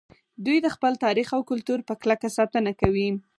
دوی 0.45 0.57
د 0.61 0.67
خپل 0.75 0.93
تاریخ 1.05 1.27
او 1.35 1.41
کلتور 1.51 1.79
په 1.87 1.93
کلکه 2.01 2.27
ساتنه 2.37 2.71
کوي 2.81 3.09